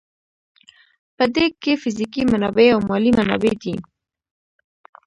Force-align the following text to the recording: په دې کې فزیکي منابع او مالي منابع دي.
په 1.17 1.23
دې 1.35 1.45
کې 1.61 1.79
فزیکي 1.81 2.21
منابع 2.31 2.67
او 2.75 2.79
مالي 2.89 3.11
منابع 3.17 3.53
دي. 3.61 3.75